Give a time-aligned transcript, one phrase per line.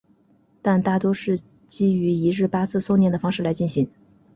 [0.63, 3.87] 但大多是基于一日八次诵念的方式来进行。